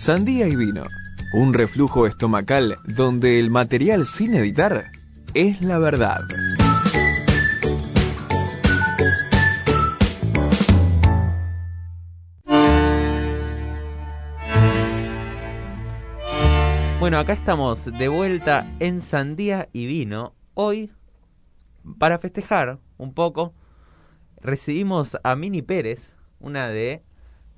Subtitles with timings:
[0.00, 0.84] Sandía y vino.
[1.34, 4.90] Un reflujo estomacal donde el material sin editar
[5.34, 6.22] es la verdad.
[16.98, 20.32] Bueno, acá estamos de vuelta en Sandía y Vino.
[20.54, 20.90] Hoy,
[21.98, 23.52] para festejar un poco,
[24.40, 27.02] recibimos a Mini Pérez, una de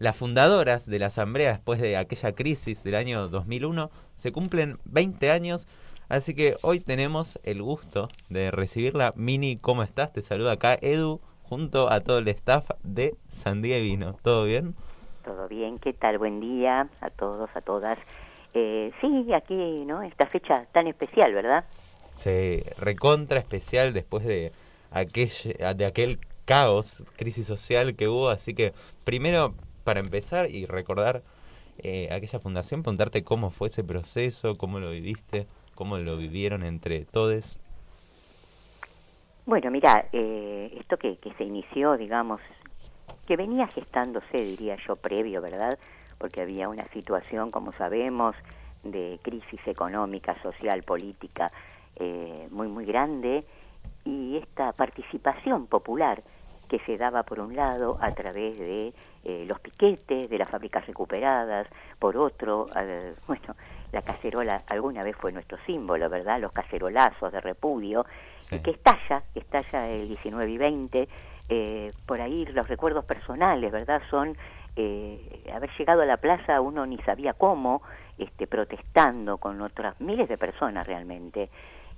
[0.03, 3.89] las fundadoras de la Asamblea después de aquella crisis del año 2001.
[4.17, 5.69] Se cumplen 20 años,
[6.09, 9.13] así que hoy tenemos el gusto de recibirla.
[9.15, 10.13] Mini, ¿cómo estás?
[10.13, 14.17] Te saluda acá Edu junto a todo el staff de Sandía y Vino.
[14.23, 14.75] ¿Todo bien?
[15.25, 16.19] Todo bien, ¿qué tal?
[16.19, 17.97] Buen día a todos, a todas.
[18.55, 20.03] Eh, sí, aquí, ¿no?
[20.03, 21.65] Esta fecha tan especial, ¿verdad?
[22.15, 24.51] Sí, recontra especial después de
[24.91, 25.31] aquel,
[25.77, 28.31] de aquel caos, crisis social que hubo.
[28.31, 28.73] Así que
[29.05, 31.23] primero, para empezar y recordar
[31.79, 37.05] eh, aquella fundación, preguntarte cómo fue ese proceso, cómo lo viviste, cómo lo vivieron entre
[37.05, 37.59] todos.
[39.47, 42.41] Bueno, mira, eh, esto que, que se inició, digamos,
[43.27, 45.79] que venía gestándose, diría yo, previo, ¿verdad?
[46.23, 48.37] porque había una situación, como sabemos,
[48.85, 51.51] de crisis económica, social, política
[51.97, 53.45] eh, muy, muy grande,
[54.05, 56.23] y esta participación popular
[56.73, 60.87] que se daba por un lado a través de eh, los piquetes de las fábricas
[60.87, 62.67] recuperadas, por otro,
[63.27, 63.55] bueno,
[63.93, 66.41] la cacerola alguna vez fue nuestro símbolo, ¿verdad?
[66.41, 68.07] Los cacerolazos de repudio,
[68.65, 71.09] que estalla, que estalla el 19 y 20,
[71.51, 74.01] eh, por ahí los recuerdos personales, ¿verdad?
[74.09, 74.35] Son
[74.75, 77.83] eh, haber llegado a la plaza uno ni sabía cómo,
[78.17, 81.51] este, protestando con otras miles de personas realmente.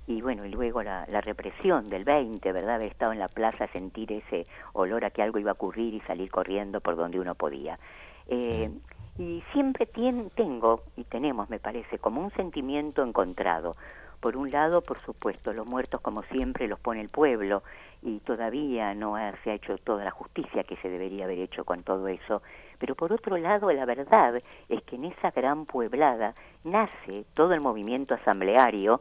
[0.07, 2.75] Y bueno, y luego la, represión del 20, ¿verdad?
[2.75, 6.01] Haber estado en la plaza, sentir ese olor a que algo iba a ocurrir y
[6.01, 7.79] salir corriendo por donde uno podía.
[8.27, 8.69] Eh,
[9.17, 13.75] y siempre tengo, y tenemos, me parece, como un sentimiento encontrado.
[14.19, 17.63] Por un lado, por supuesto, los muertos como siempre los pone el pueblo
[18.01, 21.83] y todavía no se ha hecho toda la justicia que se debería haber hecho con
[21.83, 22.41] todo eso.
[22.79, 27.61] Pero por otro lado, la verdad es que en esa gran pueblada nace todo el
[27.61, 28.99] movimiento asambleario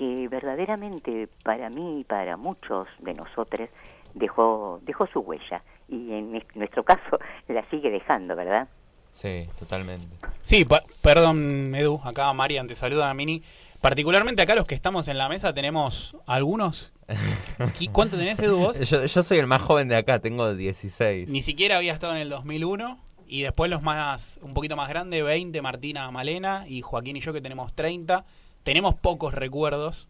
[0.00, 3.68] que verdaderamente para mí y para muchos de nosotros
[4.14, 7.18] dejó, dejó su huella y en nuestro caso
[7.48, 8.66] la sigue dejando, ¿verdad?
[9.12, 10.08] Sí, totalmente.
[10.40, 10.66] Sí,
[11.02, 13.42] perdón Edu, acá Marian te saluda a Mini.
[13.82, 16.94] Particularmente acá los que estamos en la mesa tenemos algunos.
[17.92, 18.80] ¿Cuánto tenés, Edu, vos?
[18.80, 21.28] Yo, yo soy el más joven de acá, tengo 16.
[21.28, 22.98] Ni siquiera había estado en el 2001.
[23.26, 27.32] Y después los más, un poquito más grandes, 20, Martina Malena y Joaquín y yo
[27.32, 28.24] que tenemos 30.
[28.62, 30.08] Tenemos pocos recuerdos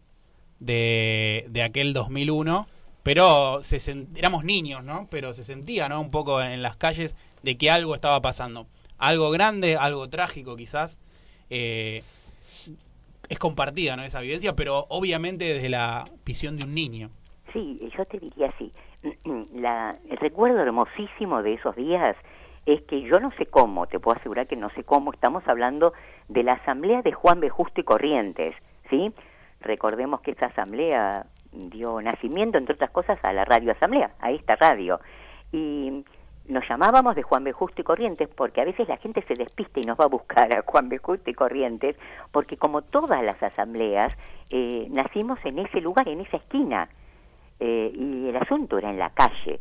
[0.59, 2.67] de, de aquel 2001,
[3.03, 5.07] pero se éramos niños, ¿no?
[5.09, 5.99] Pero se sentía, ¿no?
[5.99, 8.67] Un poco en las calles de que algo estaba pasando.
[8.97, 10.97] Algo grande, algo trágico quizás.
[11.49, 12.03] Eh,
[13.29, 14.03] es compartida, ¿no?
[14.03, 17.09] Esa vivencia, pero obviamente desde la visión de un niño.
[17.53, 18.71] Sí, yo te diría así.
[19.53, 22.15] La, el recuerdo hermosísimo de esos días
[22.65, 25.93] es que yo no sé cómo, te puedo asegurar que no sé cómo, estamos hablando
[26.27, 27.49] de la asamblea de Juan B.
[27.49, 28.55] Justo y Corrientes,
[28.89, 29.11] ¿sí?
[29.61, 34.55] Recordemos que esa asamblea dio nacimiento, entre otras cosas, a la radio asamblea, a esta
[34.55, 34.99] radio.
[35.51, 36.03] Y
[36.47, 37.51] nos llamábamos de Juan B.
[37.51, 40.55] Justo y Corrientes porque a veces la gente se despista y nos va a buscar
[40.55, 40.99] a Juan B.
[40.99, 41.95] Justo y Corrientes,
[42.31, 44.13] porque como todas las asambleas,
[44.49, 46.89] eh, nacimos en ese lugar, en esa esquina,
[47.59, 49.59] eh, y el asunto era en la calle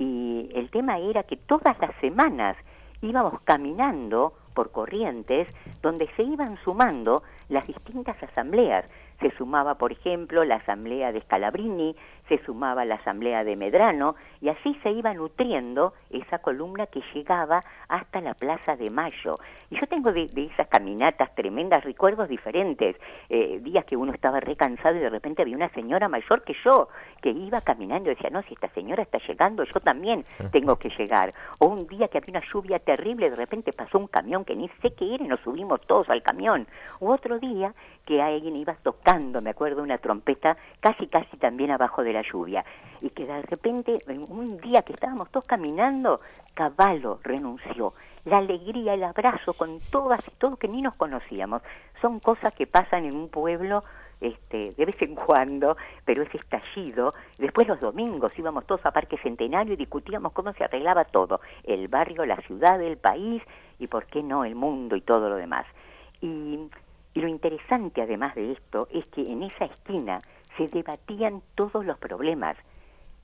[0.00, 2.56] y el tema era que todas las semanas
[3.02, 5.46] íbamos caminando por corrientes
[5.82, 8.86] donde se iban sumando las distintas asambleas.
[9.20, 11.94] Se sumaba, por ejemplo, la asamblea de Scalabrini,
[12.30, 17.60] se sumaba la asamblea de Medrano, y así se iba nutriendo esa columna que llegaba
[17.88, 19.36] hasta la Plaza de Mayo.
[19.68, 22.96] Y yo tengo de, esas caminatas tremendas recuerdos diferentes,
[23.28, 26.88] eh, días que uno estaba recansado y de repente había una señora mayor que yo,
[27.20, 30.90] que iba caminando y decía, no, si esta señora está llegando, yo también tengo que
[30.90, 31.34] llegar.
[31.58, 34.68] O un día que había una lluvia terrible, de repente pasó un camión que ni
[34.80, 36.68] sé qué era y nos subimos todos al camión.
[37.00, 37.74] U otro día
[38.06, 42.64] que alguien iba tocando, me acuerdo, una trompeta casi casi también abajo de la lluvia.
[43.00, 46.20] Y que de repente, un día que estábamos todos caminando,
[46.54, 47.94] Caballo renunció.
[48.24, 51.62] La alegría, el abrazo con todas y todos que ni nos conocíamos,
[52.02, 53.82] son cosas que pasan en un pueblo
[54.20, 57.14] este, de vez en cuando, pero ese estallido.
[57.38, 61.88] Después los domingos íbamos todos a Parque Centenario y discutíamos cómo se arreglaba todo, el
[61.88, 63.42] barrio, la ciudad, el país
[63.78, 65.66] y por qué no el mundo y todo lo demás.
[66.20, 66.68] Y,
[67.14, 70.20] y lo interesante además de esto es que en esa esquina
[70.60, 72.54] se debatían todos los problemas,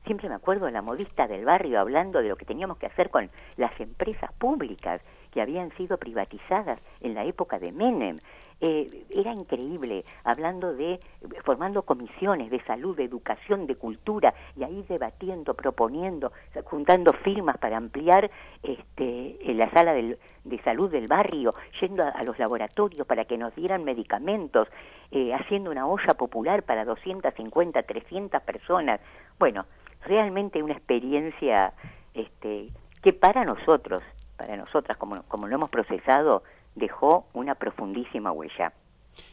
[0.06, 3.10] siempre me acuerdo de la modista del barrio hablando de lo que teníamos que hacer
[3.10, 8.16] con las empresas públicas que habían sido privatizadas en la época de Menem.
[8.58, 10.98] Eh, era increíble, hablando de,
[11.44, 16.32] formando comisiones de salud, de educación, de cultura, y ahí debatiendo, proponiendo,
[16.64, 18.30] juntando firmas para ampliar
[18.62, 23.84] este, la sala de salud del barrio, yendo a, los laboratorios para que nos dieran
[23.84, 24.68] medicamentos,
[25.10, 29.00] eh, haciendo una olla popular para 250, 300 personas.
[29.38, 29.66] Bueno,
[30.06, 31.72] realmente una experiencia
[32.14, 32.68] este,
[33.02, 34.02] que para nosotros,
[34.36, 36.42] para nosotras, como, como lo hemos procesado,
[36.74, 38.72] dejó una profundísima huella.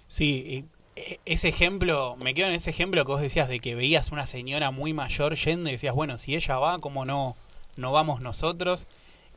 [0.07, 0.65] Sí,
[0.95, 4.27] e, ese ejemplo, me quedo en ese ejemplo que vos decías de que veías una
[4.27, 7.35] señora muy mayor yendo y decías, bueno, si ella va, ¿cómo no,
[7.77, 8.85] no vamos nosotros?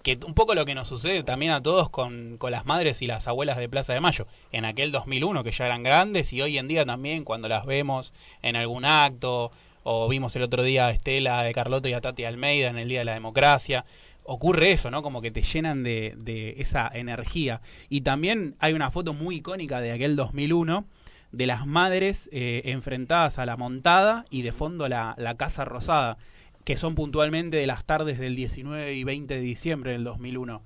[0.02, 3.06] Que un poco lo que nos sucede también a todos con, con las madres y
[3.06, 6.58] las abuelas de Plaza de Mayo, en aquel 2001 que ya eran grandes y hoy
[6.58, 8.12] en día también cuando las vemos
[8.42, 9.50] en algún acto,
[9.88, 12.88] o vimos el otro día a Estela de Carlotto y a Tati Almeida en el
[12.88, 13.84] Día de la Democracia,
[14.24, 15.00] ocurre eso, ¿no?
[15.00, 17.60] Como que te llenan de, de esa energía.
[17.88, 20.86] Y también hay una foto muy icónica de aquel 2001
[21.30, 26.18] de las madres eh, enfrentadas a la montada y de fondo la, la Casa Rosada,
[26.64, 30.62] que son puntualmente de las tardes del 19 y 20 de diciembre del 2001.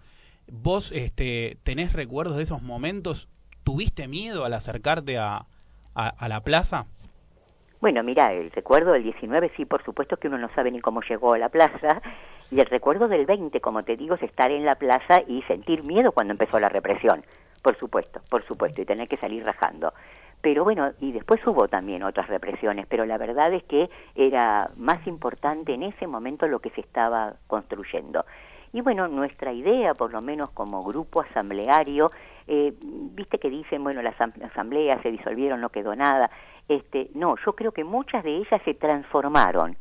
[0.50, 3.28] ¿Vos este, tenés recuerdos de esos momentos?
[3.64, 5.46] ¿Tuviste miedo al acercarte a,
[5.92, 6.86] a la plaza?
[7.80, 11.00] Bueno, mira, el recuerdo del 19 sí, por supuesto que uno no sabe ni cómo
[11.00, 12.02] llegó a la plaza,
[12.50, 15.82] y el recuerdo del 20, como te digo, es estar en la plaza y sentir
[15.82, 17.24] miedo cuando empezó la represión,
[17.62, 19.94] por supuesto, por supuesto, y tener que salir rajando.
[20.42, 25.06] Pero bueno, y después hubo también otras represiones, pero la verdad es que era más
[25.06, 28.26] importante en ese momento lo que se estaba construyendo.
[28.72, 32.12] Y bueno, nuestra idea, por lo menos como grupo asambleario,
[32.46, 36.30] eh, viste que dicen, bueno, las asambleas se disolvieron, no quedó nada.
[36.70, 39.76] Este, no, yo creo que muchas de ellas se transformaron.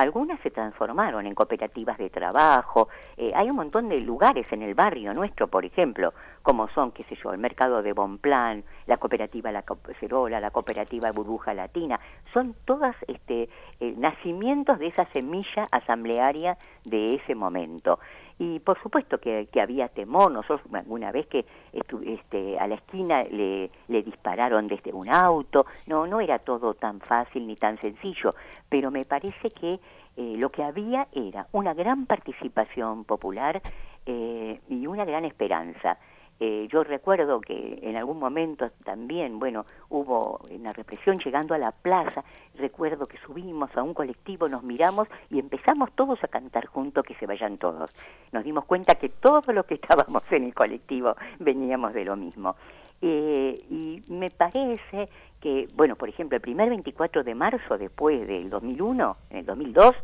[0.00, 2.88] Algunas se transformaron en cooperativas de trabajo.
[3.18, 7.04] Eh, hay un montón de lugares en el barrio nuestro, por ejemplo, como son, qué
[7.04, 9.62] sé yo, el mercado de Bonplan, la cooperativa La
[10.00, 12.00] Cerola, la cooperativa Burbuja Latina.
[12.32, 17.98] Son todas este, eh, nacimientos de esa semilla asamblearia de ese momento.
[18.40, 21.44] Y por supuesto que, había temor, nosotros alguna vez que
[21.74, 27.00] este, a la esquina le, le dispararon desde un auto, no, no era todo tan
[27.00, 28.34] fácil ni tan sencillo,
[28.70, 29.78] pero me parece que
[30.16, 33.62] eh, lo que había era una gran participación popular
[34.06, 35.98] eh, y una gran esperanza.
[36.42, 41.70] Eh, yo recuerdo que en algún momento también, bueno, hubo una represión llegando a la
[41.70, 42.24] plaza,
[42.56, 47.14] recuerdo que subimos a un colectivo, nos miramos y empezamos todos a cantar juntos que
[47.16, 47.94] se vayan todos.
[48.32, 52.56] Nos dimos cuenta que todos los que estábamos en el colectivo veníamos de lo mismo.
[53.02, 55.10] Eh, y me parece
[55.40, 59.94] que, bueno, por ejemplo, el primer 24 de marzo después del 2001, en el 2002,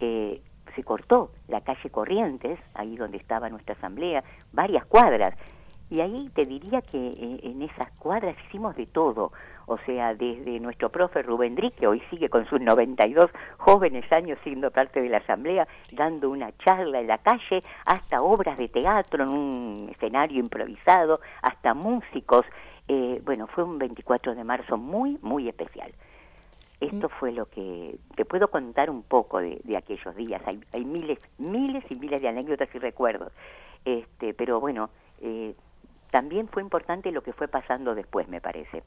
[0.00, 0.40] eh,
[0.74, 5.34] se cortó la calle Corrientes, ahí donde estaba nuestra asamblea, varias cuadras.
[5.94, 9.30] Y ahí te diría que eh, en esas cuadras hicimos de todo,
[9.66, 14.36] o sea, desde nuestro profe Rubén Dri, que hoy sigue con sus 92 jóvenes años
[14.42, 19.22] siendo parte de la asamblea, dando una charla en la calle, hasta obras de teatro
[19.22, 22.44] en un escenario improvisado, hasta músicos.
[22.88, 25.92] Eh, bueno, fue un 24 de marzo muy, muy especial.
[26.80, 30.42] Esto fue lo que te puedo contar un poco de, aquellos días.
[30.44, 33.32] Hay, hay, miles, miles y miles de anécdotas y recuerdos.
[33.84, 35.54] Este, pero bueno, eh,
[36.14, 38.84] también fue importante lo que fue pasando después, me parece.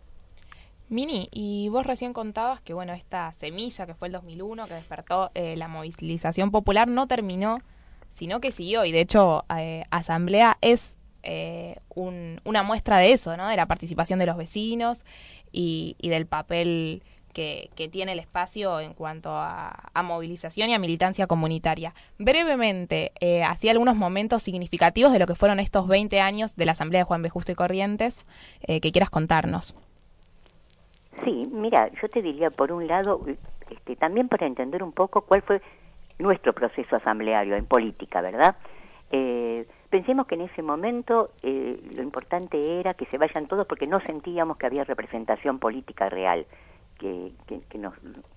[0.87, 5.31] Mini, y vos recién contabas que, bueno, esta semilla que fue el 2001, que despertó
[5.33, 7.59] eh, la movilización popular, no terminó,
[8.13, 8.85] sino que siguió.
[8.85, 13.49] Y de hecho, eh, Asamblea es eh, una muestra de eso, ¿no?
[13.49, 15.03] De la participación de los vecinos
[15.51, 17.03] y, y del papel
[17.37, 21.93] que, tiene el espacio en cuanto a, movilización y a militancia comunitaria.
[22.17, 26.71] Brevemente, eh, hacía algunos momentos significativos de lo que fueron estos 20 años de la
[26.71, 27.29] Asamblea de Juan B.
[27.29, 28.25] Justo y Corrientes
[28.61, 29.75] eh, que quieras contarnos.
[31.23, 33.21] Sí, mira, yo te diría, por un lado,
[33.69, 35.61] este, también para entender un poco cuál fue
[36.19, 38.55] nuestro proceso asambleario en política, ¿verdad?
[39.11, 43.87] Eh, pensemos que en ese momento eh, lo importante era que se vayan todos porque
[43.87, 46.45] no sentíamos que había representación política real
[46.97, 47.31] que,
[47.69, 47.93] que, nos,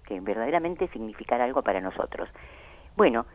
[0.07, 2.29] que verdaderamente significara algo para nosotros.
[2.97, 3.27] Bueno,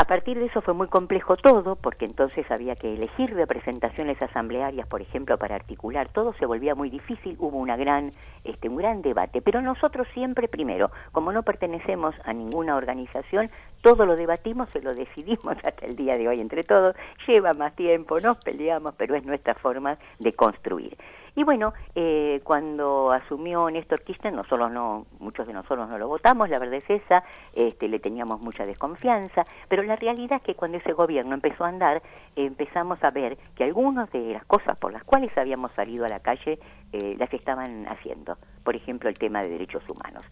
[0.00, 4.86] a partir de eso fue muy complejo todo, porque entonces había que elegir representaciones asamblearias,
[4.86, 6.08] por ejemplo, para articular.
[6.12, 8.12] Todo se volvía muy difícil, hubo una gran,
[8.44, 9.42] este, un gran debate.
[9.42, 13.50] Pero nosotros siempre, primero, como no pertenecemos a ninguna organización,
[13.82, 16.94] todo lo debatimos y lo decidimos hasta el día de hoy entre todos.
[17.26, 20.96] Lleva más tiempo, nos peleamos, pero es nuestra forma de construir.
[21.38, 26.48] Y bueno, eh, cuando asumió Néstor Kirchner, nosotros no, muchos de nosotros no lo votamos,
[26.48, 27.22] la verdad es esa,
[27.54, 31.68] este, le teníamos mucha desconfianza, pero la realidad es que cuando ese gobierno empezó a
[31.68, 32.02] andar,
[32.34, 36.18] empezamos a ver que algunas de las cosas por las cuales habíamos salido a la
[36.18, 36.58] calle
[36.92, 38.36] eh, las estaban haciendo.
[38.64, 40.24] Por ejemplo, el tema de derechos humanos.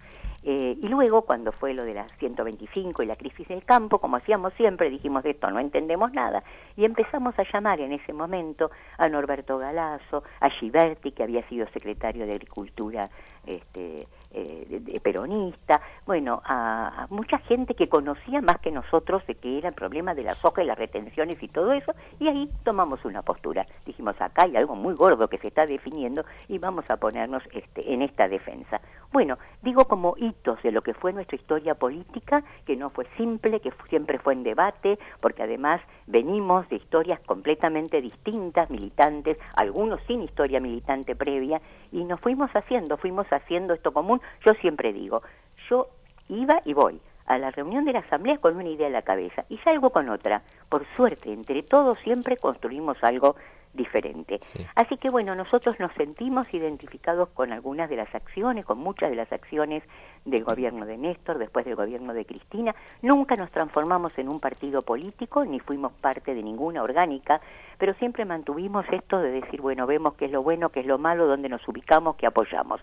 [0.49, 4.15] Eh, y luego, cuando fue lo de las 125 y la crisis del campo, como
[4.15, 6.45] hacíamos siempre, dijimos de esto no entendemos nada.
[6.77, 11.67] Y empezamos a llamar en ese momento a Norberto Galazo, a Giberti, que había sido
[11.73, 13.11] secretario de Agricultura
[13.45, 19.69] este, eh, peronista, bueno, a, mucha gente que conocía más que nosotros de que era
[19.69, 23.23] el problema de la soja y las retenciones y todo eso, y ahí tomamos una
[23.23, 23.67] postura.
[23.85, 27.93] Dijimos, acá hay algo muy gordo que se está definiendo y vamos a ponernos este,
[27.93, 28.81] en esta defensa.
[29.13, 33.61] Bueno, digo como hitos de lo que fue nuestra historia política, que no fue simple,
[33.61, 40.23] que siempre fue en debate, porque además venimos de historias completamente distintas, militantes, algunos sin
[40.23, 41.61] historia militante previa,
[41.93, 44.21] y nos fuimos haciendo, fuimos haciendo esto común.
[44.45, 45.23] Yo siempre digo,
[45.69, 45.89] yo
[46.29, 49.45] iba y voy a la reunión de la asamblea con una idea en la cabeza
[49.49, 50.43] y salgo con otra.
[50.69, 53.37] Por suerte, entre todos siempre construimos algo
[53.77, 54.41] diferente.
[54.75, 59.17] Así que bueno, nosotros nos sentimos identificados con algunas de las acciones, con muchas de
[59.17, 59.83] las acciones
[60.25, 62.75] del gobierno de Néstor, después del gobierno de Cristina.
[63.03, 67.41] Nunca nos transformamos en un partido político, ni fuimos parte de ninguna orgánica,
[67.79, 70.99] pero siempre mantuvimos esto de decir, bueno, vemos qué es lo bueno, qué es lo
[70.99, 72.81] malo, dónde nos ubicamos, qué apoyamos.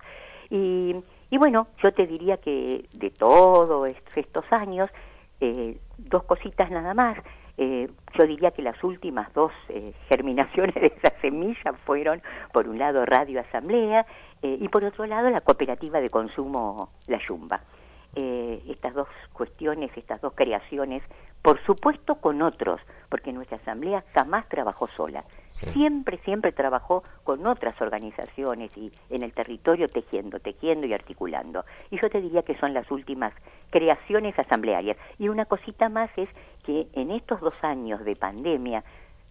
[0.49, 0.95] Y,
[1.33, 4.87] y bueno, yo te diría que de todos estos años,
[5.41, 7.17] eh, dos cositas nada más.
[7.57, 12.21] Eh, yo diría que las últimas dos eh, germinaciones de esa semilla fueron,
[12.51, 14.05] por un lado, Radio Asamblea
[14.43, 17.61] eh, y por otro lado, la cooperativa de consumo La Yumba.
[18.15, 21.03] Estas dos cuestiones, estas dos creaciones,
[21.41, 22.79] por supuesto con otros,
[23.09, 29.33] porque nuestra asamblea jamás trabajó sola, siempre, siempre trabajó con otras organizaciones y en el
[29.33, 31.65] territorio tejiendo, tejiendo y articulando.
[31.91, 33.33] Y yo te diría que son las últimas
[33.71, 34.97] creaciones asamblearias.
[35.19, 36.29] Y una cosita más es
[36.63, 38.83] que en estos dos años de pandemia,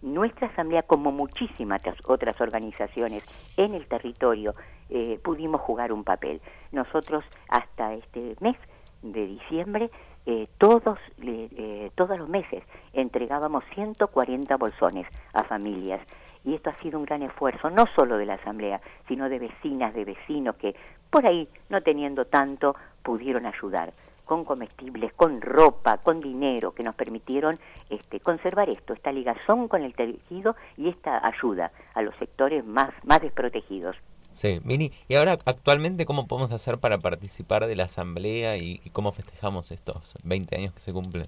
[0.02, 3.24] nuestra asamblea, como muchísimas otras organizaciones
[3.56, 4.54] en el territorio,
[4.90, 6.42] eh, pudimos jugar un papel.
[6.72, 8.56] Nosotros hasta este mes
[9.02, 9.90] de diciembre,
[10.24, 16.00] eh, todos, eh, todos los meses entregábamos 140 bolsones a familias.
[16.44, 19.94] Y esto ha sido un gran esfuerzo, no solo de la Asamblea, sino de vecinas,
[19.94, 20.74] de vecinos que
[21.10, 23.92] por ahí, no teniendo tanto, pudieron ayudar
[24.24, 27.58] con comestibles, con ropa, con dinero, que nos permitieron
[27.90, 32.90] este, conservar esto, esta ligazón con el tejido y esta ayuda a los sectores más,
[33.04, 33.96] más desprotegidos.
[34.34, 39.12] Sí, Mini, y ahora actualmente, ¿cómo podemos hacer para participar de la asamblea y, cómo
[39.12, 41.26] festejamos estos 20 años que se cumplen?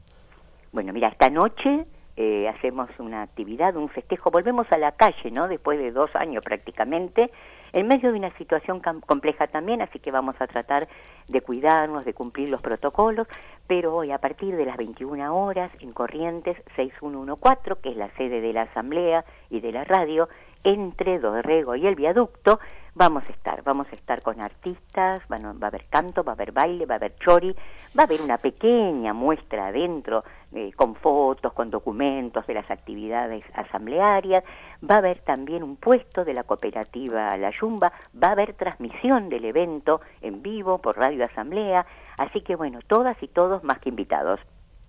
[0.72, 5.48] Bueno, mira, esta noche eh, hacemos una actividad, un festejo, volvemos a la calle, ¿no?
[5.48, 7.30] Después de dos años prácticamente,
[7.72, 10.86] en medio de una situación compleja también, así que vamos a tratar
[11.26, 13.26] de cuidarnos, de cumplir los protocolos,
[13.66, 18.40] pero hoy a partir de las 21 horas en Corrientes 6114, que es la sede
[18.40, 20.28] de la Asamblea y de la radio,
[20.64, 22.58] entre Dorrego y el viaducto,
[22.94, 26.52] vamos a estar, vamos a estar con artistas, va a haber canto, va a haber
[26.52, 27.54] baile, va a haber chori,
[27.96, 33.44] va a haber una pequeña muestra adentro eh, con fotos, con documentos de las actividades
[33.54, 34.44] asamblearias,
[34.88, 39.28] va a haber también un puesto de la cooperativa La Yumba, va a haber transmisión
[39.28, 43.88] del evento en vivo por Radio Asamblea, así que bueno, todas y todos más que
[43.88, 44.40] invitados.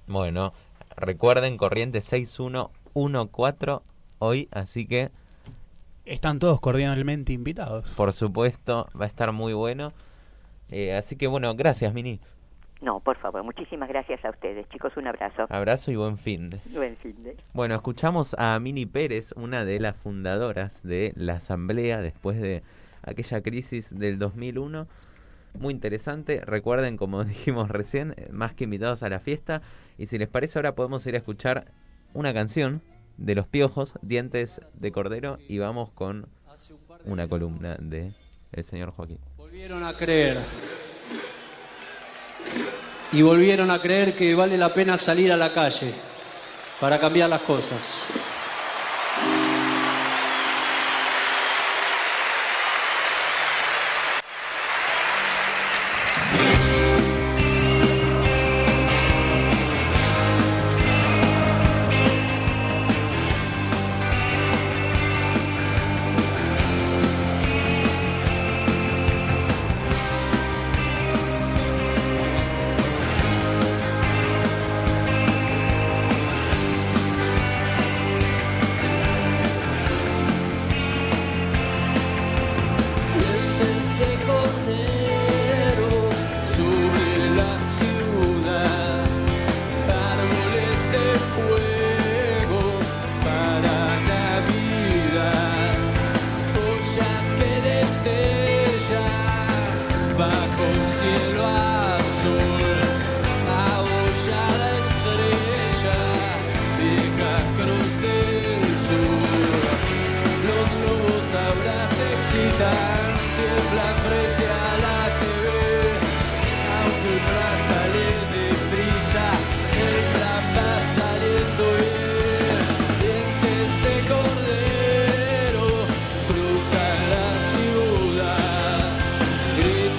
[0.08, 0.54] Bueno,
[0.96, 3.84] recuerden Corriente 6114
[4.20, 5.12] hoy, así que
[6.06, 7.90] están todos cordialmente invitados.
[7.96, 9.94] Por supuesto, va a estar muy bueno.
[10.70, 12.20] Eh, así que bueno, gracias, Mini.
[12.82, 15.48] No, por favor, muchísimas gracias a ustedes, chicos, un abrazo.
[15.50, 16.60] Abrazo y buen fin de.
[16.72, 17.38] Buen fin de.
[17.54, 22.64] Bueno, escuchamos a Mini Pérez, una de las fundadoras de la Asamblea después de
[23.02, 24.88] aquella crisis del 2001.
[25.58, 26.42] Muy interesante.
[26.46, 29.62] Recuerden, como dijimos recién, más que invitados a la fiesta.
[29.98, 31.66] Y si les parece, ahora podemos ir a escuchar
[32.14, 32.82] una canción
[33.18, 36.28] de los piojos, dientes de cordero y vamos con
[37.06, 38.14] una columna de
[38.52, 39.20] el señor Joaquín.
[39.38, 40.40] Volvieron a creer.
[43.12, 45.94] Y volvieron a creer que vale la pena salir a la calle
[46.80, 48.08] para cambiar las cosas.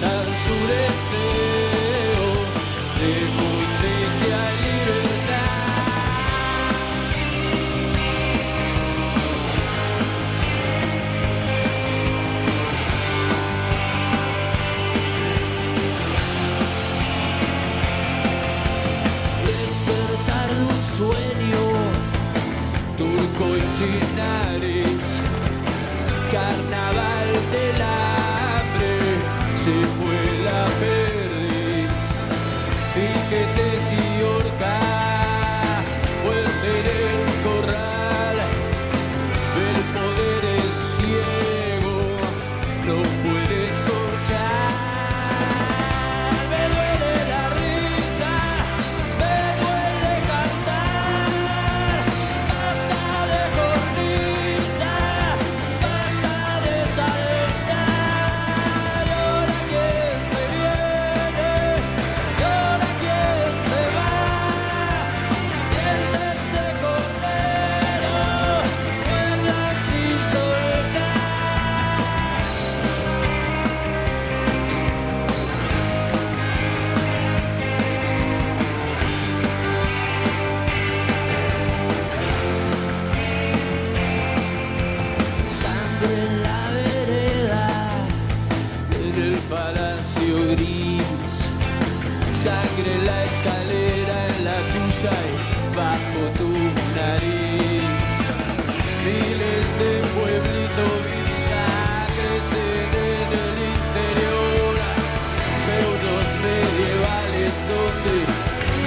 [0.01, 2.29] tan su deseo
[2.99, 5.57] de justicia y libertad.
[19.47, 21.65] Despertar un sueño
[22.99, 24.17] turco y sin
[26.33, 27.96] carnaval de la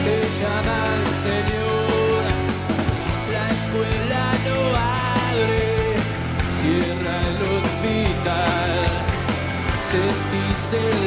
[0.05, 2.21] te llama el Señor.
[3.36, 4.60] La escuela no
[5.29, 5.65] abre,
[6.60, 8.71] cierra el hospital,
[9.91, 10.99] sentís el